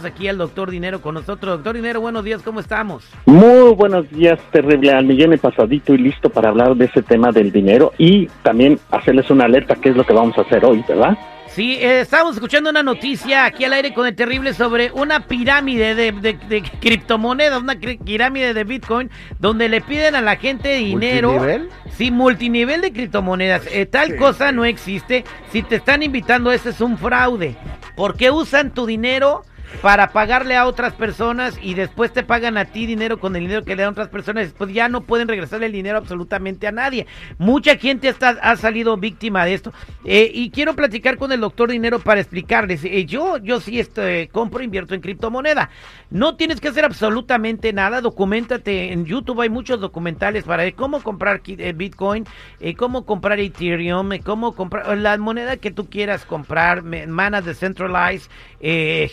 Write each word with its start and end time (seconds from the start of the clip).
Tenemos 0.00 0.18
aquí 0.18 0.28
al 0.28 0.38
doctor 0.38 0.70
Dinero 0.70 1.02
con 1.02 1.14
nosotros. 1.14 1.56
Doctor 1.58 1.76
Dinero, 1.76 2.00
buenos 2.00 2.24
días, 2.24 2.40
¿cómo 2.42 2.60
estamos? 2.60 3.04
Muy 3.26 3.74
buenos 3.74 4.08
días, 4.10 4.38
terrible 4.50 4.92
al 4.92 5.04
millón 5.04 5.34
y 5.34 5.36
pasadito 5.36 5.92
y 5.92 5.98
listo 5.98 6.30
para 6.30 6.48
hablar 6.48 6.74
de 6.74 6.86
ese 6.86 7.02
tema 7.02 7.30
del 7.32 7.52
dinero 7.52 7.92
y 7.98 8.26
también 8.42 8.78
hacerles 8.90 9.28
una 9.30 9.44
alerta, 9.44 9.74
qué 9.74 9.90
es 9.90 9.96
lo 9.96 10.04
que 10.06 10.14
vamos 10.14 10.38
a 10.38 10.40
hacer 10.42 10.64
hoy, 10.64 10.82
¿verdad? 10.88 11.18
Sí, 11.48 11.74
eh, 11.80 12.00
estábamos 12.00 12.36
escuchando 12.36 12.70
una 12.70 12.82
noticia 12.82 13.44
aquí 13.44 13.64
al 13.64 13.72
aire 13.74 13.92
con 13.92 14.06
el 14.06 14.14
terrible 14.14 14.54
sobre 14.54 14.90
una 14.92 15.26
pirámide 15.26 15.94
de, 15.94 16.12
de, 16.12 16.32
de 16.48 16.62
criptomonedas, 16.80 17.60
una 17.60 17.74
cri- 17.74 18.02
pirámide 18.02 18.54
de 18.54 18.64
Bitcoin, 18.64 19.10
donde 19.38 19.68
le 19.68 19.80
piden 19.82 20.14
a 20.14 20.20
la 20.22 20.36
gente 20.36 20.76
dinero. 20.76 21.32
¿Multinivel? 21.32 21.68
Sí, 21.90 22.10
multinivel 22.10 22.80
de 22.80 22.92
criptomonedas. 22.92 23.66
Eh, 23.70 23.84
tal 23.84 24.16
cosa 24.16 24.52
no 24.52 24.64
existe. 24.64 25.24
Si 25.50 25.62
te 25.62 25.76
están 25.76 26.02
invitando, 26.04 26.52
ese 26.52 26.70
es 26.70 26.80
un 26.80 26.96
fraude. 26.96 27.56
¿Por 27.96 28.16
qué 28.16 28.30
usan 28.30 28.70
tu 28.72 28.86
dinero? 28.86 29.42
Para 29.82 30.12
pagarle 30.12 30.56
a 30.56 30.66
otras 30.66 30.92
personas 30.92 31.58
y 31.62 31.74
después 31.74 32.12
te 32.12 32.22
pagan 32.22 32.58
a 32.58 32.66
ti 32.66 32.86
dinero 32.86 33.18
con 33.18 33.34
el 33.34 33.42
dinero 33.42 33.64
que 33.64 33.76
le 33.76 33.82
dan 33.82 33.92
otras 33.92 34.08
personas, 34.08 34.44
después 34.44 34.72
ya 34.72 34.88
no 34.88 35.02
pueden 35.02 35.28
regresarle 35.28 35.66
el 35.66 35.72
dinero 35.72 35.98
absolutamente 35.98 36.66
a 36.66 36.72
nadie. 36.72 37.06
Mucha 37.38 37.76
gente 37.76 38.08
está, 38.08 38.30
ha 38.42 38.56
salido 38.56 38.96
víctima 38.96 39.44
de 39.44 39.54
esto. 39.54 39.72
Eh, 40.04 40.30
y 40.34 40.50
quiero 40.50 40.74
platicar 40.74 41.16
con 41.16 41.32
el 41.32 41.40
doctor 41.40 41.70
Dinero 41.70 41.98
para 41.98 42.20
explicarles. 42.20 42.84
Eh, 42.84 43.06
yo, 43.06 43.38
yo 43.38 43.60
sí 43.60 43.80
este, 43.80 44.28
compro, 44.28 44.62
invierto 44.62 44.94
en 44.94 45.00
criptomoneda. 45.00 45.70
No 46.10 46.36
tienes 46.36 46.60
que 46.60 46.68
hacer 46.68 46.84
absolutamente 46.84 47.72
nada. 47.72 48.00
Documentate 48.00 48.92
en 48.92 49.04
YouTube. 49.04 49.40
Hay 49.40 49.48
muchos 49.48 49.80
documentales 49.80 50.44
para 50.44 50.64
ver 50.64 50.74
cómo 50.74 51.02
comprar 51.02 51.40
eh, 51.46 51.72
Bitcoin, 51.72 52.24
eh, 52.60 52.74
cómo 52.74 53.06
comprar 53.06 53.38
Ethereum, 53.38 54.12
eh, 54.12 54.20
cómo 54.20 54.54
comprar 54.54 54.96
la 54.98 55.16
moneda 55.18 55.56
que 55.56 55.70
tú 55.70 55.88
quieras 55.88 56.24
comprar, 56.24 56.82
Mana 56.82 57.40
Decentralized, 57.40 58.30
eh, 58.60 59.10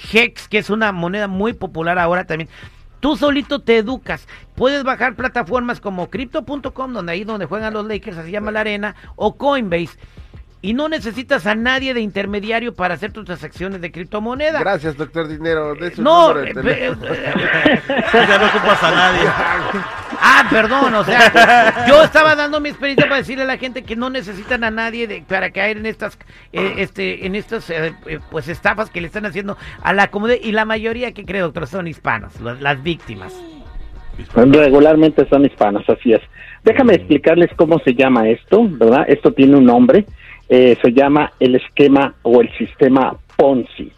Que 0.50 0.60
es 0.60 0.70
una 0.70 0.92
moneda 0.92 1.28
muy 1.28 1.54
popular 1.54 2.00
ahora 2.00 2.26
también. 2.26 2.50
Tú 3.00 3.16
solito 3.16 3.62
te 3.62 3.78
educas. 3.78 4.28
Puedes 4.56 4.84
bajar 4.84 5.16
plataformas 5.16 5.80
como 5.80 6.10
Crypto.com, 6.10 6.94
donde 6.94 7.12
ahí 7.12 7.24
donde 7.24 7.46
juegan 7.46 7.74
los 7.74 7.86
Lakers, 7.86 8.18
así 8.18 8.32
llama 8.32 8.52
la 8.52 8.62
arena, 8.62 8.96
o 9.16 9.38
Coinbase. 9.38 9.98
Y 10.62 10.74
no 10.74 10.90
necesitas 10.90 11.46
a 11.46 11.54
nadie 11.54 11.94
de 11.94 12.02
intermediario 12.02 12.74
para 12.74 12.96
hacer 12.96 13.12
tus 13.12 13.26
transacciones 13.26 13.80
de 13.80 13.92
criptomoneda. 13.92 14.60
Gracias, 14.60 14.98
doctor 14.98 15.28
Dinero. 15.28 15.76
De 15.76 15.92
su 15.94 16.02
No, 16.02 16.34
de 16.34 16.50
eh, 16.50 16.56
eh, 16.56 17.76
ya 18.14 18.38
no 18.40 18.46
ocupas 18.48 18.84
a 18.84 18.92
nadie. 18.92 19.22
Ah, 20.20 20.48
perdón, 20.50 20.96
o 20.96 21.04
sea, 21.04 21.86
yo 21.88 22.02
estaba 22.04 22.34
dando 22.36 22.60
mi 22.60 22.70
experiencia 22.70 23.06
para 23.06 23.18
decirle 23.18 23.44
a 23.44 23.46
la 23.48 23.58
gente 23.58 23.84
que 23.84 23.96
no 23.96 24.10
necesitan 24.10 24.64
a 24.64 24.72
nadie 24.72 25.06
de- 25.08 25.22
para 25.22 25.52
caer 25.52 25.78
en 25.78 25.86
estas, 25.86 26.18
eh, 26.54 26.74
este, 26.78 27.28
en 27.28 27.36
estas, 27.36 27.70
eh, 27.70 27.94
eh, 28.08 28.20
pues 28.32 28.48
estafas 28.48 28.90
que 28.90 29.00
le 29.00 29.08
están 29.08 29.28
haciendo 29.28 29.58
a 29.84 29.94
la 29.94 30.08
comunidad 30.08 30.40
y 30.42 30.54
la 30.54 30.66
mayoría 30.66 31.12
que 31.14 31.24
creo, 31.24 31.46
doctor, 31.46 31.68
son 31.68 31.88
hispanos, 31.88 32.40
lo- 32.42 32.56
las 32.56 32.82
víctimas. 32.82 33.32
Regularmente 34.36 35.28
son 35.30 35.46
hispanos, 35.46 35.84
así 35.88 36.14
es. 36.14 36.22
Déjame 36.64 36.96
explicarles 36.96 37.52
cómo 37.56 37.78
se 37.86 37.94
llama 37.94 38.28
esto, 38.28 38.66
¿verdad? 38.68 39.06
Esto 39.08 39.32
tiene 39.34 39.56
un 39.58 39.66
nombre, 39.66 40.06
eh, 40.50 40.78
se 40.82 40.92
llama 40.94 41.34
el 41.40 41.56
esquema 41.56 42.16
o 42.24 42.42
el 42.42 42.50
sistema 42.58 43.16
Ponzi. 43.36 43.92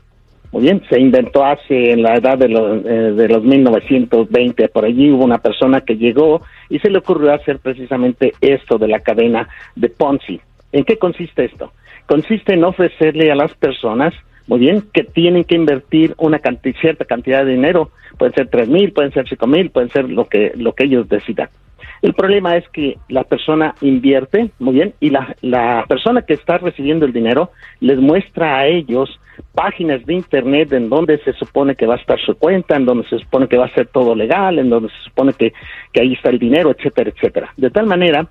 Muy 0.51 0.63
bien, 0.63 0.81
se 0.89 0.99
inventó 0.99 1.45
hace 1.45 1.91
en 1.91 2.01
la 2.01 2.15
edad 2.15 2.37
de 2.37 2.49
los, 2.49 2.83
eh, 2.83 2.89
de 2.89 3.27
los 3.27 3.43
1920, 3.43 4.67
por 4.69 4.83
allí 4.83 5.11
hubo 5.11 5.23
una 5.23 5.37
persona 5.37 5.81
que 5.81 5.95
llegó 5.95 6.41
y 6.69 6.79
se 6.79 6.89
le 6.89 6.97
ocurrió 6.97 7.33
hacer 7.33 7.59
precisamente 7.59 8.33
esto 8.41 8.79
de 8.79 8.87
la 8.87 8.99
cadena 9.01 9.47
de 9.75 9.89
Ponzi. 9.89 10.41
¿En 10.71 10.85
qué 10.85 10.97
consiste 10.97 11.45
esto? 11.45 11.71
Consiste 12.07 12.55
en 12.55 12.63
ofrecerle 12.63 13.31
a 13.31 13.35
las 13.35 13.53
personas, 13.53 14.13
muy 14.47 14.59
bien, 14.59 14.83
que 14.91 15.03
tienen 15.03 15.43
que 15.43 15.53
invertir 15.53 16.15
una 16.17 16.39
canti- 16.39 16.73
cierta 16.81 17.05
cantidad 17.05 17.45
de 17.45 17.51
dinero, 17.51 17.91
pueden 18.17 18.33
ser 18.33 18.47
tres 18.47 18.67
mil, 18.67 18.91
pueden 18.91 19.11
ser 19.13 19.29
cinco 19.29 19.45
mil, 19.45 19.69
pueden 19.69 19.91
ser 19.91 20.09
lo 20.09 20.25
que, 20.25 20.51
lo 20.55 20.73
que 20.73 20.85
ellos 20.85 21.07
decidan. 21.07 21.49
El 22.01 22.13
problema 22.13 22.55
es 22.55 22.67
que 22.69 22.97
la 23.09 23.23
persona 23.23 23.75
invierte, 23.81 24.51
muy 24.59 24.73
bien, 24.73 24.93
y 24.99 25.09
la, 25.09 25.35
la 25.41 25.85
persona 25.87 26.21
que 26.21 26.33
está 26.33 26.57
recibiendo 26.57 27.05
el 27.05 27.13
dinero 27.13 27.51
les 27.79 27.99
muestra 27.99 28.57
a 28.57 28.67
ellos 28.67 29.19
páginas 29.53 30.05
de 30.05 30.13
internet 30.13 30.71
en 30.73 30.89
donde 30.89 31.17
se 31.19 31.33
supone 31.33 31.75
que 31.75 31.85
va 31.85 31.95
a 31.95 31.97
estar 31.97 32.19
su 32.19 32.35
cuenta, 32.35 32.75
en 32.75 32.85
donde 32.85 33.07
se 33.07 33.19
supone 33.19 33.47
que 33.47 33.57
va 33.57 33.65
a 33.65 33.73
ser 33.73 33.87
todo 33.87 34.15
legal, 34.15 34.59
en 34.59 34.69
donde 34.69 34.89
se 34.89 35.03
supone 35.03 35.33
que, 35.33 35.53
que 35.93 36.01
ahí 36.01 36.13
está 36.13 36.29
el 36.29 36.39
dinero, 36.39 36.71
etcétera, 36.71 37.09
etcétera. 37.09 37.53
De 37.57 37.69
tal 37.69 37.85
manera 37.85 38.27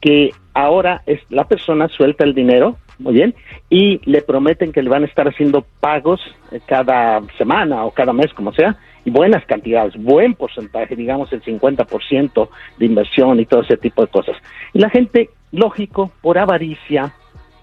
que 0.00 0.32
ahora 0.52 1.02
es 1.06 1.20
la 1.30 1.48
persona 1.48 1.88
suelta 1.88 2.24
el 2.24 2.34
dinero, 2.34 2.76
muy 2.98 3.14
bien, 3.14 3.34
y 3.70 4.00
le 4.04 4.22
prometen 4.22 4.72
que 4.72 4.82
le 4.82 4.90
van 4.90 5.02
a 5.02 5.06
estar 5.06 5.26
haciendo 5.26 5.64
pagos 5.80 6.20
eh, 6.52 6.60
cada 6.66 7.22
semana 7.38 7.84
o 7.84 7.90
cada 7.90 8.12
mes, 8.12 8.32
como 8.34 8.52
sea, 8.52 8.76
buenas 9.10 9.44
cantidades, 9.46 9.94
buen 9.96 10.34
porcentaje, 10.34 10.96
digamos 10.96 11.32
el 11.32 11.42
50% 11.42 12.48
de 12.78 12.86
inversión 12.86 13.40
y 13.40 13.46
todo 13.46 13.62
ese 13.62 13.76
tipo 13.76 14.02
de 14.02 14.08
cosas. 14.08 14.36
Y 14.72 14.78
la 14.78 14.90
gente, 14.90 15.30
lógico, 15.52 16.10
por 16.20 16.38
avaricia, 16.38 17.12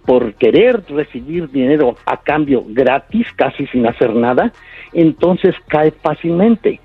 por 0.06 0.34
querer 0.36 0.84
recibir 0.90 1.50
dinero 1.50 1.96
a 2.06 2.18
cambio 2.18 2.64
gratis, 2.68 3.28
casi 3.36 3.68
sin 3.68 3.88
hacer 3.88 4.14
nada, 4.16 4.52
entonces 4.94 5.56
cae 5.68 5.92
fácilmente. 5.92 6.80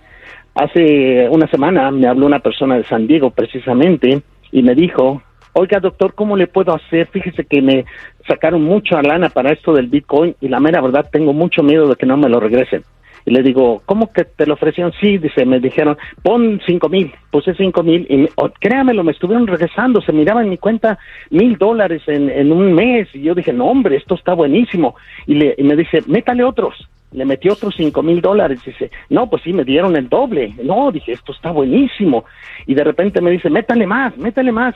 Hace 0.54 1.28
una 1.30 1.46
semana 1.48 1.90
me 1.90 2.06
habló 2.06 2.26
una 2.26 2.40
persona 2.40 2.76
de 2.76 2.84
San 2.84 3.06
Diego 3.06 3.30
precisamente 3.30 4.22
y 4.52 4.62
me 4.62 4.74
dijo, 4.74 5.22
oiga 5.52 5.80
doctor, 5.80 6.14
¿cómo 6.14 6.36
le 6.36 6.46
puedo 6.46 6.74
hacer? 6.74 7.08
Fíjese 7.08 7.44
que 7.44 7.60
me 7.60 7.84
sacaron 8.26 8.62
mucha 8.62 9.02
lana 9.02 9.28
para 9.28 9.52
esto 9.52 9.72
del 9.72 9.88
Bitcoin 9.88 10.34
y 10.40 10.48
la 10.48 10.60
mera 10.60 10.80
verdad 10.80 11.08
tengo 11.10 11.32
mucho 11.32 11.62
miedo 11.62 11.88
de 11.88 11.96
que 11.96 12.06
no 12.06 12.16
me 12.16 12.28
lo 12.28 12.40
regresen. 12.40 12.84
Y 13.26 13.32
le 13.32 13.42
digo, 13.42 13.82
¿cómo 13.86 14.12
que 14.12 14.24
te 14.24 14.46
lo 14.46 14.54
ofrecieron? 14.54 14.92
Sí, 15.00 15.18
dice, 15.18 15.44
me 15.44 15.58
dijeron, 15.58 15.98
pon 16.22 16.60
cinco 16.64 16.88
mil, 16.88 17.12
puse 17.32 17.54
cinco 17.54 17.82
mil 17.82 18.06
y 18.08 18.28
oh, 18.36 18.50
créamelo, 18.60 19.02
me 19.02 19.10
estuvieron 19.10 19.48
regresando, 19.48 20.00
se 20.00 20.12
miraba 20.12 20.42
en 20.42 20.48
mi 20.48 20.58
cuenta 20.58 20.96
mil 21.30 21.58
dólares 21.58 22.02
en, 22.06 22.30
en 22.30 22.52
un 22.52 22.72
mes 22.72 23.08
y 23.14 23.22
yo 23.22 23.34
dije, 23.34 23.52
no 23.52 23.66
hombre, 23.66 23.96
esto 23.96 24.14
está 24.14 24.32
buenísimo. 24.34 24.94
Y, 25.26 25.34
le, 25.34 25.56
y 25.58 25.64
me 25.64 25.74
dice, 25.74 26.04
métale 26.06 26.44
otros. 26.44 26.88
Le 27.12 27.24
metí 27.24 27.48
otros 27.48 27.74
cinco 27.76 28.02
mil 28.02 28.20
dólares. 28.20 28.60
Dice, 28.64 28.90
no, 29.10 29.28
pues 29.28 29.42
sí, 29.42 29.52
me 29.52 29.64
dieron 29.64 29.96
el 29.96 30.08
doble. 30.08 30.54
No, 30.62 30.92
dije, 30.92 31.12
esto 31.12 31.32
está 31.32 31.50
buenísimo. 31.50 32.24
Y 32.66 32.74
de 32.74 32.84
repente 32.84 33.20
me 33.20 33.30
dice, 33.30 33.50
métale 33.50 33.86
más, 33.86 34.16
métale 34.18 34.52
más. 34.52 34.74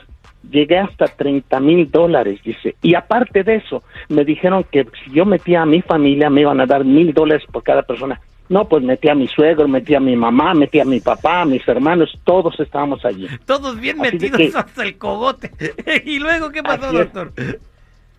Llegué 0.49 0.79
hasta 0.79 1.05
30 1.05 1.59
mil 1.59 1.91
dólares, 1.91 2.39
dice. 2.43 2.75
Y 2.81 2.95
aparte 2.95 3.43
de 3.43 3.55
eso, 3.55 3.83
me 4.09 4.25
dijeron 4.25 4.65
que 4.69 4.85
si 5.03 5.11
yo 5.13 5.23
metía 5.23 5.61
a 5.61 5.65
mi 5.65 5.81
familia, 5.81 6.29
me 6.29 6.41
iban 6.41 6.59
a 6.59 6.65
dar 6.65 6.83
mil 6.83 7.13
dólares 7.13 7.45
por 7.51 7.63
cada 7.63 7.83
persona. 7.83 8.19
No, 8.51 8.67
pues 8.67 8.83
metí 8.83 9.07
a 9.07 9.15
mi 9.15 9.29
suegro, 9.29 9.65
metí 9.69 9.95
a 9.95 10.01
mi 10.01 10.13
mamá, 10.17 10.53
metí 10.53 10.81
a 10.81 10.83
mi 10.85 10.99
papá, 10.99 11.41
a 11.41 11.45
mis 11.45 11.65
hermanos, 11.65 12.19
todos 12.25 12.59
estábamos 12.59 13.05
allí. 13.05 13.25
Todos 13.45 13.79
bien 13.79 14.01
Así 14.01 14.11
metidos 14.11 14.37
que- 14.37 14.51
hasta 14.57 14.83
el 14.83 14.97
cogote. 14.97 15.51
y 16.05 16.19
luego, 16.19 16.49
¿qué 16.51 16.61
pasó, 16.61 16.91
doctor? 16.91 17.31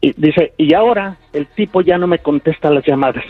Y 0.01 0.15
dice, 0.17 0.55
y 0.57 0.73
ahora 0.73 1.19
el 1.35 1.47
tipo 1.49 1.83
ya 1.83 1.99
no 1.99 2.07
me 2.07 2.19
contesta 2.19 2.71
las 2.71 2.83
llamadas. 2.87 3.25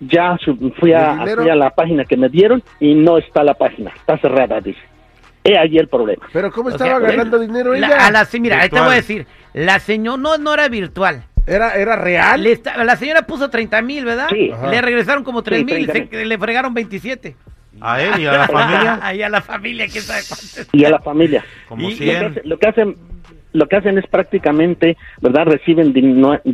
Ya 0.00 0.36
fui, 0.80 0.92
a, 0.92 1.22
a 1.22 1.54
la 1.54 1.70
página 1.70 2.04
que 2.04 2.16
me 2.16 2.28
dieron 2.28 2.62
y 2.80 2.94
no 2.94 3.16
está 3.18 3.44
la 3.44 3.54
página, 3.54 3.90
está 3.94 4.18
cerrada, 4.18 4.60
dice. 4.60 4.80
He 5.44 5.56
ahí 5.56 5.78
el 5.78 5.86
problema. 5.88 6.26
Pero 6.32 6.50
¿cómo 6.50 6.68
O 6.68 6.72
estaba 6.72 6.98
sea, 6.98 7.08
ganando 7.10 7.38
dinero 7.38 7.72
La- 7.74 7.86
ella? 7.86 8.06
a 8.06 8.10
la, 8.10 8.24
sí, 8.24 8.40
mira, 8.40 8.60
ahí 8.60 8.68
te 8.70 8.80
voy 8.80 8.90
a 8.92 8.96
decir, 8.96 9.26
la 9.54 9.78
señora, 9.78 10.18
no, 10.20 10.36
no 10.36 10.52
era 10.52 10.68
virtual. 10.68 11.22
¿Era, 11.46 11.72
¿Era 11.74 11.96
real? 11.96 12.42
Le 12.42 12.52
está- 12.52 12.82
la 12.84 12.96
señora 12.96 13.22
puso 13.22 13.50
30 13.50 13.82
mil, 13.82 14.04
¿verdad? 14.04 14.28
Sí. 14.30 14.50
Ajá. 14.52 14.68
Le 14.70 14.80
regresaron 14.80 15.24
como 15.24 15.42
3 15.42 15.64
mil, 15.64 15.86
30,000. 15.86 16.08
se- 16.10 16.24
le 16.24 16.38
fregaron 16.38 16.74
27. 16.74 17.36
A 17.80 18.02
él 18.02 18.20
y 18.20 18.26
a 18.26 18.32
la 18.32 18.46
familia, 18.48 18.98
Ahí 19.02 19.22
a 19.22 19.28
la 19.28 19.40
familia, 19.40 19.86
quién 19.90 20.02
sabe 20.04 20.20
cuánto. 20.28 20.70
Y 20.76 20.84
a 20.84 20.90
la 20.90 21.00
familia. 21.00 21.44
como 21.68 21.88
Y- 21.88 21.92
Lo 21.92 21.98
que, 21.98 22.04
100. 22.04 22.24
hace- 22.24 22.42
lo 22.44 22.58
que 22.58 22.66
hacen 22.68 22.94
lo 23.52 23.66
que 23.66 23.74
hacen 23.74 23.98
es 23.98 24.06
prácticamente, 24.06 24.96
¿verdad? 25.20 25.44
Reciben 25.46 25.92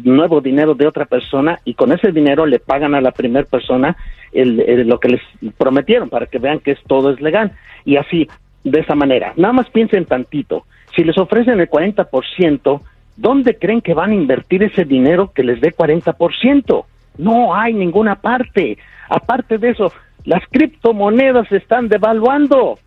nuevo 0.05 0.41
dinero 0.41 0.75
de 0.75 0.87
otra 0.87 1.05
persona 1.05 1.61
y 1.63 1.75
con 1.75 1.93
ese 1.93 2.11
dinero 2.11 2.47
le 2.47 2.59
pagan 2.59 2.95
a 2.95 3.03
la 3.03 3.11
primera 3.11 3.45
persona 3.45 3.95
el, 4.33 4.61
el- 4.61 4.89
lo 4.89 4.99
que 4.99 5.09
les 5.11 5.21
prometieron 5.59 6.09
para 6.09 6.25
que 6.25 6.39
vean 6.39 6.59
que 6.59 6.71
es, 6.71 6.79
todo 6.87 7.11
es 7.13 7.21
legal. 7.21 7.53
Y 7.85 7.99
así, 7.99 8.27
de 8.65 8.81
esa 8.81 8.95
manera. 8.95 9.35
Nada 9.37 9.53
más 9.53 9.69
piensen 9.69 10.07
tantito. 10.07 10.65
Si 10.95 11.05
les 11.05 11.19
ofrecen 11.19 11.61
el 11.61 11.69
40%, 11.69 12.81
¿dónde 13.17 13.57
creen 13.59 13.81
que 13.81 13.95
van 13.95 14.11
a 14.11 14.15
invertir 14.15 14.63
ese 14.63 14.85
dinero 14.85 15.33
que 15.35 15.43
les 15.43 15.61
dé 15.61 15.73
40%? 15.75 16.85
No 17.19 17.55
hay 17.55 17.73
ninguna 17.75 18.17
parte. 18.17 18.79
Aparte 19.09 19.59
de 19.59 19.71
eso, 19.71 19.93
las 20.25 20.43
criptomonedas 20.51 21.49
se 21.49 21.57
están 21.57 21.89
devaluando. 21.89 22.79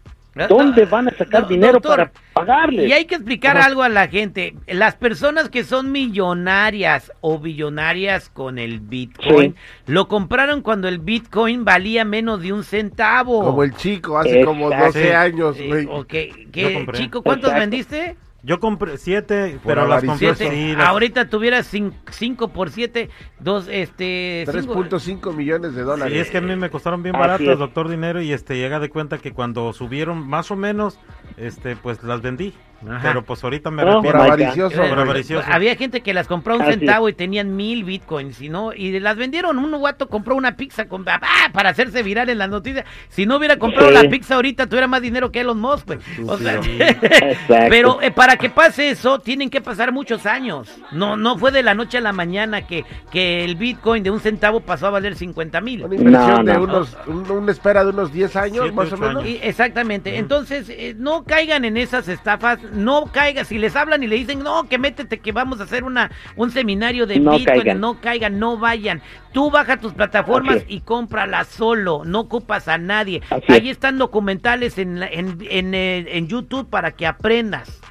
¿Dónde 0.47 0.85
van 0.85 1.07
a 1.09 1.11
sacar 1.11 1.41
No, 1.41 1.47
dinero 1.49 1.73
doctor, 1.73 1.95
para 1.97 2.11
pagarles? 2.33 2.87
Y 2.87 2.93
hay 2.93 3.05
que 3.05 3.15
explicar 3.15 3.57
algo 3.57 3.83
a 3.83 3.89
la 3.89 4.07
gente. 4.07 4.53
Las 4.67 4.95
personas 4.95 5.49
que 5.49 5.65
son 5.65 5.91
millonarias 5.91 7.11
o 7.19 7.39
billonarias 7.39 8.29
con 8.29 8.57
el 8.57 8.79
Bitcoin, 8.79 9.55
lo 9.87 10.07
compraron 10.07 10.61
cuando 10.61 10.87
el 10.87 10.99
Bitcoin 10.99 11.65
valía 11.65 12.05
menos 12.05 12.41
de 12.41 12.53
un 12.53 12.63
centavo. 12.63 13.43
Como 13.43 13.63
el 13.63 13.73
chico, 13.75 14.17
hace 14.17 14.45
como 14.45 14.67
Exacto. 14.71 14.99
12 14.99 15.15
años, 15.15 15.57
Eh, 15.59 15.67
güey. 15.67 15.85
ok, 15.87 16.13
Yo 16.13 16.51
¿qué, 16.53 16.73
compré. 16.73 16.97
chico, 16.99 17.21
¿cuántos 17.21 17.49
Exacto. 17.49 17.59
vendiste? 17.69 18.15
Yo 18.41 18.59
compré 18.59 18.97
siete, 18.97 19.59
Por 19.61 19.73
pero 19.73 19.87
las 19.87 20.03
compré. 20.03 20.33
Siete. 20.33 20.49
sí, 20.55 20.75
las- 20.75 20.87
Ahorita 20.87 21.27
tuvieras 21.29 21.67
5 21.67 22.47
por 22.49 22.69
7, 22.69 23.09
dos, 23.39 23.67
este... 23.69 24.45
cinco- 24.49 24.75
3.5 24.75 25.33
millones 25.35 25.75
de 25.75 25.83
dólares. 25.83 26.13
Sí, 26.13 26.19
es 26.19 26.29
que 26.31 26.37
a 26.37 26.41
mí 26.41 26.55
me 26.55 26.69
costaron 26.69 27.03
bien 27.03 27.13
baratas, 27.13 27.59
doctor 27.59 27.89
Dinero, 27.89 28.21
y 28.21 28.31
este 28.31 28.55
llega 28.57 28.79
de 28.79 28.89
cuenta 28.89 29.17
que 29.17 29.33
cuando 29.33 29.73
subieron 29.73 30.25
más 30.25 30.51
o 30.51 30.55
menos, 30.55 30.99
este, 31.35 31.75
pues 31.75 32.01
las 32.03 32.21
vendí. 32.21 32.53
Ajá. 32.87 32.99
Pero 33.01 33.23
pues 33.23 33.43
ahorita 33.43 33.71
me 33.71 33.83
Oh, 33.83 34.01
my 34.01 34.07
God. 34.11 34.15
avaricioso. 34.15 34.83
Eh, 34.83 34.91
avaricioso. 34.91 35.45
Había 35.51 35.75
gente 35.75 36.01
que 36.01 36.13
las 36.13 36.27
compró 36.27 36.53
a 36.53 36.57
un 36.57 36.61
Así 36.63 36.71
es. 36.71 36.79
centavo 36.79 37.09
y 37.09 37.13
tenían 37.13 37.55
mil 37.55 37.83
bitcoins, 37.83 38.41
y 38.41 38.49
no, 38.49 38.73
y 38.73 38.99
las 38.99 39.17
vendieron. 39.17 39.57
Un 39.57 39.71
guato 39.79 40.07
compró 40.09 40.35
una 40.35 40.55
pizza 40.55 40.87
con, 40.87 41.03
ah, 41.07 41.19
para 41.51 41.69
hacerse 41.69 42.03
viral 42.03 42.29
en 42.29 42.37
las 42.37 42.49
noticias. 42.49 42.85
Si 43.09 43.25
no 43.25 43.37
hubiera 43.37 43.57
comprado 43.57 43.89
Sí. 43.89 43.93
la 44.03 44.09
pizza 44.09 44.35
ahorita, 44.35 44.67
tuviera 44.67 44.87
más 44.87 45.01
dinero 45.01 45.31
que 45.31 45.41
Elon 45.41 45.59
Musk. 45.59 45.89
O 46.27 46.37
sea, 46.37 46.59
pero 47.47 48.01
eh, 48.01 48.11
para 48.11 48.37
que 48.37 48.49
pase 48.49 48.89
eso, 48.89 49.19
tienen 49.19 49.49
que 49.49 49.61
pasar 49.61 49.91
muchos 49.91 50.25
años. 50.25 50.69
No, 50.91 51.17
no 51.17 51.37
fue 51.37 51.51
de 51.51 51.63
la 51.63 51.73
noche 51.73 51.97
a 51.97 52.01
la 52.01 52.13
mañana 52.13 52.65
que, 52.67 52.85
que 53.11 53.43
el 53.43 53.55
bitcoin 53.55 54.03
de 54.03 54.11
un 54.11 54.19
centavo 54.19 54.59
pasó 54.61 54.87
a 54.87 54.89
valer 54.91 55.15
50 55.15 55.61
mil. 55.61 55.83
Una 55.83 55.95
inversión 55.95 56.45
No, 56.45 56.51
de 56.51 56.53
no. 56.53 56.63
unos, 56.63 56.97
un- 57.07 57.29
una 57.29 57.51
espera 57.51 57.83
de 57.83 57.91
unos 57.91 58.11
10 58.11 58.35
años, 58.35 58.59
Siete, 58.63 58.71
más 58.75 58.91
o 58.93 58.97
menos. 58.97 59.23
años. 59.23 59.29
Y- 59.29 59.39
exactamente. 59.41 60.17
Entonces, 60.17 60.69
eh, 60.69 60.95
no 60.97 61.23
caigan 61.23 61.65
en 61.65 61.77
esas 61.77 62.07
estafas, 62.07 62.59
no 62.73 63.05
caigan. 63.11 63.45
Si 63.45 63.57
les 63.57 63.75
hablan 63.75 64.03
y 64.03 64.07
le 64.07 64.15
dicen, 64.15 64.39
no, 64.39 64.67
que 64.69 64.77
métete, 64.77 65.19
que 65.19 65.31
vamos 65.31 65.59
a 65.59 65.63
hacer 65.63 65.83
una 65.83 66.11
un 66.35 66.51
seminario 66.51 67.05
de 67.07 67.19
No 67.19 67.31
Bitcoin, 67.37 67.57
caigan. 67.59 67.79
no 67.79 67.99
caigan, 68.01 68.39
no 68.39 68.57
vayan. 68.57 69.01
Tú 69.33 69.51
baja 69.51 69.77
tus 69.77 69.93
plataformas 69.93 70.63
y 70.67 70.81
cómpralas 70.81 71.47
solo, 71.47 72.03
no 72.05 72.21
ocupas 72.21 72.67
a 72.67 72.77
nadie. 72.77 73.21
Así 73.29 73.43
Ahí 73.49 73.65
es. 73.69 73.71
están 73.77 73.97
documentales 73.97 74.77
en, 74.77 74.99
la- 74.99 75.07
en, 75.07 75.37
en, 75.49 75.73
eh, 75.73 76.05
en 76.17 76.27
YouTube 76.27 76.69
para 76.69 76.91
que 76.91 77.05
aprendas. 77.05 77.81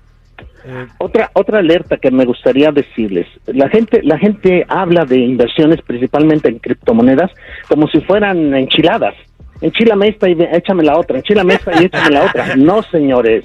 Eh, 0.64 0.86
Otra 0.98 1.30
otra 1.34 1.58
alerta 1.60 1.96
que 1.96 2.10
me 2.10 2.24
gustaría 2.24 2.70
decirles, 2.72 3.26
la 3.46 3.68
gente 3.68 4.00
la 4.02 4.18
gente 4.18 4.64
habla 4.68 5.04
de 5.04 5.16
inversiones 5.18 5.80
principalmente 5.82 6.48
en 6.48 6.58
criptomonedas 6.58 7.30
como 7.68 7.86
si 7.88 8.00
fueran 8.02 8.54
enchiladas. 8.54 9.14
Enchilame 9.60 10.08
esta 10.08 10.28
y 10.28 10.36
échame 10.52 10.84
la 10.84 10.96
otra, 10.98 11.16
enchilame 11.18 11.54
esta 11.54 11.80
y 11.82 11.86
échame 11.86 12.10
la 12.10 12.24
otra. 12.24 12.54
No, 12.56 12.82
señores. 12.84 13.44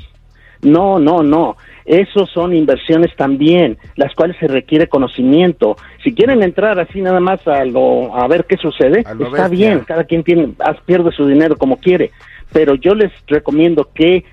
No, 0.63 0.99
no, 0.99 1.21
no. 1.23 1.57
Esos 1.85 2.29
son 2.31 2.53
inversiones 2.55 3.13
también, 3.17 3.77
las 3.97 4.13
cuales 4.15 4.37
se 4.39 4.47
requiere 4.47 4.87
conocimiento. 4.87 5.75
Si 6.03 6.13
quieren 6.13 6.41
entrar 6.41 6.79
así 6.79 7.01
nada 7.01 7.19
más 7.19 7.45
a 7.47 7.65
lo 7.65 8.15
a 8.15 8.25
ver 8.27 8.45
qué 8.45 8.55
sucede, 8.57 9.03
está 9.25 9.43
bestia. 9.43 9.47
bien, 9.49 9.79
cada 9.79 10.05
quien 10.05 10.23
tiene 10.23 10.53
haz- 10.59 10.79
pierde 10.85 11.11
su 11.11 11.27
dinero 11.27 11.57
como 11.57 11.77
quiere, 11.77 12.11
pero 12.53 12.75
yo 12.75 12.95
les 12.95 13.11
recomiendo 13.27 13.89
que 13.93 14.23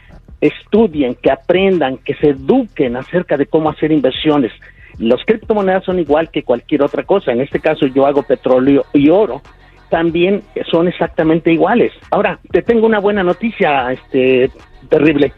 estudien, 0.41 1.17
que 1.21 1.31
aprendan, 1.31 1.99
que 1.99 2.15
se 2.15 2.29
eduquen 2.31 2.97
acerca 2.97 3.37
de 3.37 3.47
cómo 3.47 3.69
hacer 3.71 3.93
inversiones. 3.93 4.53
Los 4.99 5.23
criptomonedas 5.25 5.85
son 5.85 5.99
igual 5.99 6.31
que 6.31 6.43
cualquier 6.43 6.82
otra 6.82 7.03
cosa. 7.05 7.32
En 7.32 7.41
este 7.41 7.59
caso 7.61 7.87
yo 7.87 8.06
hago 8.06 8.23
petróleo 8.23 8.85
y 8.93 9.09
oro. 9.11 9.43
También 9.88 10.43
son 10.71 10.87
exactamente 10.88 11.53
iguales. 11.53 11.93
Ahora, 12.11 12.38
te 12.53 12.62
tengo 12.62 12.87
una 12.87 13.00
buena 13.00 13.23
noticia, 13.25 13.91
este 13.93 14.50
terrible. 14.88 15.32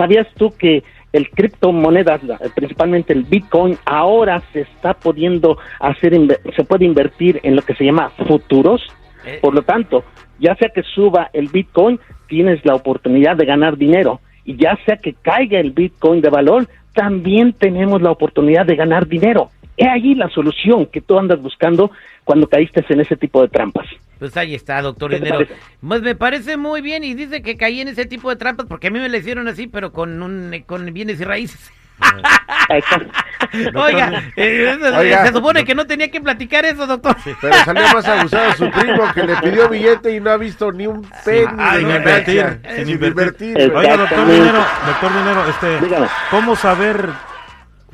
¿Sabías 0.00 0.26
tú 0.38 0.50
que 0.56 0.82
el 1.12 1.28
criptomonedas, 1.28 2.22
principalmente 2.54 3.12
el 3.12 3.24
Bitcoin, 3.24 3.76
ahora 3.84 4.42
se 4.50 4.62
está 4.62 4.94
pudiendo 4.94 5.58
hacer, 5.78 6.14
se 6.56 6.64
puede 6.64 6.86
invertir 6.86 7.38
en 7.42 7.54
lo 7.54 7.60
que 7.60 7.74
se 7.74 7.84
llama 7.84 8.08
futuros? 8.26 8.80
Eh, 9.26 9.40
Por 9.42 9.54
lo 9.54 9.60
tanto, 9.60 10.02
ya 10.38 10.54
sea 10.54 10.70
que 10.70 10.82
suba 10.84 11.28
el 11.34 11.48
Bitcoin, 11.48 12.00
tienes 12.28 12.64
la 12.64 12.76
oportunidad 12.76 13.36
de 13.36 13.44
ganar 13.44 13.76
dinero. 13.76 14.20
Y 14.46 14.56
ya 14.56 14.78
sea 14.86 14.96
que 14.96 15.12
caiga 15.12 15.60
el 15.60 15.72
Bitcoin 15.72 16.22
de 16.22 16.30
valor, 16.30 16.66
también 16.94 17.52
tenemos 17.52 18.00
la 18.00 18.10
oportunidad 18.10 18.64
de 18.64 18.76
ganar 18.76 19.06
dinero. 19.06 19.50
He 19.82 19.88
ahí 19.88 20.14
la 20.14 20.28
solución 20.28 20.84
que 20.86 21.00
tú 21.00 21.18
andas 21.18 21.40
buscando 21.40 21.90
cuando 22.24 22.46
caíste 22.46 22.84
en 22.90 23.00
ese 23.00 23.16
tipo 23.16 23.40
de 23.40 23.48
trampas. 23.48 23.86
Pues 24.18 24.36
ahí 24.36 24.54
está, 24.54 24.82
doctor 24.82 25.10
¿Qué 25.10 25.18
te 25.18 25.24
Dinero. 25.24 25.46
Pues 25.80 26.02
me 26.02 26.14
parece 26.14 26.58
muy 26.58 26.82
bien 26.82 27.02
y 27.02 27.14
dice 27.14 27.40
que 27.40 27.56
caí 27.56 27.80
en 27.80 27.88
ese 27.88 28.04
tipo 28.04 28.28
de 28.28 28.36
trampas 28.36 28.66
porque 28.66 28.88
a 28.88 28.90
mí 28.90 28.98
me 28.98 29.08
la 29.08 29.16
hicieron 29.16 29.48
así, 29.48 29.66
pero 29.66 29.90
con 29.92 30.22
un 30.22 30.54
con 30.66 30.92
bienes 30.92 31.18
y 31.20 31.24
raíces. 31.24 31.72
Oiga, 33.74 34.22
eh, 34.36 34.76
se- 34.80 34.96
Oiga. 34.98 35.26
se 35.26 35.32
supone 35.32 35.64
que 35.64 35.74
no 35.74 35.86
tenía 35.86 36.10
que 36.10 36.20
platicar 36.20 36.64
eso, 36.64 36.86
doctor. 36.86 37.16
Pero 37.40 37.54
salió 37.64 37.82
más 37.92 38.06
abusado 38.06 38.52
su 38.52 38.70
primo 38.70 39.02
que 39.14 39.22
le 39.24 39.36
pidió 39.36 39.68
billete 39.68 40.14
y 40.14 40.20
no 40.20 40.30
ha 40.30 40.36
visto 40.36 40.70
ni 40.72 40.86
un 40.86 41.02
penny 41.24 41.46
ah, 41.58 41.76
sin 41.78 41.90
invertir, 41.90 42.60
sin 42.76 42.88
invertir. 42.88 43.54
Güey. 43.54 43.70
Oiga, 43.70 43.96
doctor. 43.96 44.26
Dinero, 44.26 44.64
doctor 44.86 45.12
Dinero, 45.18 45.44
este, 45.48 45.80
Dígame. 45.80 46.06
¿cómo 46.30 46.56
saber, 46.56 47.08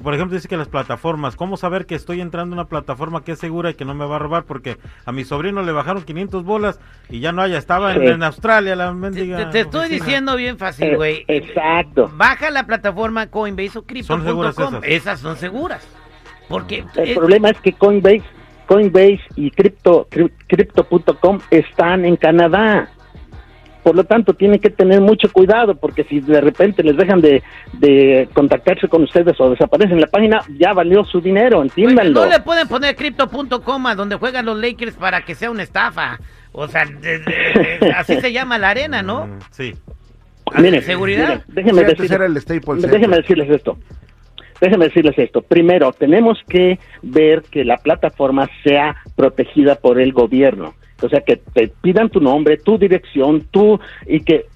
por 0.02 0.14
ejemplo, 0.14 0.34
dice 0.36 0.48
que 0.48 0.56
las 0.56 0.68
plataformas, 0.68 1.36
cómo 1.36 1.56
saber 1.56 1.86
que 1.86 1.94
estoy 1.94 2.20
entrando 2.20 2.54
a 2.54 2.58
una 2.60 2.68
plataforma 2.68 3.24
que 3.24 3.32
es 3.32 3.38
segura 3.38 3.70
y 3.70 3.74
que 3.74 3.84
no 3.84 3.94
me 3.94 4.04
va 4.06 4.16
a 4.16 4.18
robar? 4.18 4.44
Porque 4.44 4.76
a 5.04 5.12
mi 5.12 5.24
sobrino 5.24 5.62
le 5.62 5.72
bajaron 5.72 6.02
500 6.04 6.44
bolas 6.44 6.78
y 7.08 7.20
ya 7.20 7.32
no 7.32 7.42
haya, 7.42 7.58
estaba 7.58 7.94
en, 7.94 8.00
Sí. 8.02 8.06
en 8.08 8.22
Australia 8.22 8.76
la 8.76 8.88
Te, 8.88 8.94
mendiga 8.94 9.36
te- 9.38 9.46
te 9.46 9.60
estoy 9.60 9.86
oficina. 9.86 10.04
diciendo 10.04 10.36
bien 10.36 10.58
fácil, 10.58 10.86
Eh, 10.88 10.96
güey. 10.96 11.24
exacto. 11.28 12.10
Baja 12.14 12.50
la 12.50 12.66
plataforma 12.66 13.26
Coinbase 13.28 13.78
o 13.78 13.84
Son 14.02 14.24
seguras 14.24 14.54
Crypto.com. 14.54 14.84
esas. 14.84 14.90
Esas 15.02 15.20
son 15.20 15.36
seguras. 15.36 15.86
Porque 16.48 16.84
El 16.96 17.10
eh, 17.10 17.14
problema 17.14 17.50
es 17.50 17.60
que 17.60 17.72
Coinbase, 17.72 18.22
Coinbase 18.66 19.20
y 19.34 19.50
Crypto, 19.50 20.08
Crypto.com 20.48 21.38
están 21.50 22.04
en 22.04 22.16
Canadá. 22.16 22.88
Por 23.86 23.94
lo 23.94 24.02
tanto, 24.02 24.34
tienen 24.34 24.58
que 24.58 24.68
tener 24.68 25.00
mucho 25.00 25.30
cuidado 25.30 25.76
porque 25.76 26.02
si 26.02 26.18
de 26.18 26.40
repente 26.40 26.82
les 26.82 26.96
dejan 26.96 27.20
de, 27.20 27.40
de 27.74 28.28
contactarse 28.34 28.88
con 28.88 29.04
ustedes 29.04 29.40
o 29.40 29.48
desaparecen 29.50 30.00
la 30.00 30.08
página, 30.08 30.40
ya 30.58 30.72
valió 30.72 31.04
su 31.04 31.20
dinero, 31.20 31.62
entiéndanlo. 31.62 32.24
no 32.24 32.28
le 32.28 32.40
pueden 32.40 32.66
poner 32.66 32.96
crypto.com 32.96 33.86
a 33.86 33.94
donde 33.94 34.16
juegan 34.16 34.44
los 34.44 34.58
Lakers 34.60 34.96
para 34.96 35.24
que 35.24 35.36
sea 35.36 35.52
una 35.52 35.62
estafa. 35.62 36.18
O 36.50 36.66
sea, 36.66 36.84
de- 36.84 37.20
de- 37.20 37.78
de- 37.80 37.92
así 37.92 38.20
se 38.20 38.32
llama 38.32 38.58
la 38.58 38.70
arena, 38.70 39.02
¿no? 39.02 39.28
Mm, 39.28 39.38
Sí. 39.52 39.72
Miren, 40.58 40.82
¿Seguridad? 40.82 41.28
miren, 41.28 41.42
déjenme, 41.46 41.80
Sí, 41.82 41.86
decir- 42.02 42.22
el 42.22 42.40
Staples 42.40 42.82
déjenme 42.82 42.98
Center. 43.00 43.20
decirles 43.22 43.50
esto. 43.50 43.78
Déjenme 44.60 44.84
decirles 44.86 45.14
esto. 45.16 45.42
Primero, 45.42 45.92
tenemos 45.92 46.40
que 46.48 46.80
ver 47.02 47.42
que 47.52 47.64
la 47.64 47.76
plataforma 47.76 48.48
sea 48.64 48.96
protegida 49.14 49.76
por 49.76 50.00
el 50.00 50.12
gobierno. 50.12 50.74
O 51.02 51.08
sea, 51.08 51.20
que 51.20 51.36
te 51.36 51.68
pidan 51.82 52.08
tu 52.10 52.20
nombre, 52.20 52.56
tu 52.56 52.78
dirección, 52.78 53.46
tú, 53.50 53.78
y 54.06 54.20
que 54.20 54.46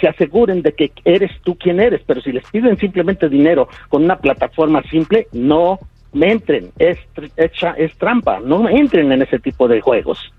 se 0.00 0.06
aseguren 0.08 0.62
de 0.62 0.72
que 0.72 0.92
eres 1.04 1.32
tú 1.42 1.56
quien 1.58 1.80
eres. 1.80 2.00
Pero 2.06 2.20
si 2.20 2.30
les 2.32 2.48
piden 2.50 2.76
simplemente 2.78 3.28
dinero 3.28 3.68
con 3.88 4.04
una 4.04 4.18
plataforma 4.18 4.82
simple, 4.90 5.26
no 5.32 5.78
entren. 6.14 6.70
Es, 6.78 6.98
tr- 7.14 7.30
es, 7.36 7.50
es 7.76 7.98
trampa. 7.98 8.40
No 8.40 8.68
entren 8.68 9.10
en 9.12 9.22
ese 9.22 9.38
tipo 9.38 9.66
de 9.66 9.80
juegos. 9.80 10.32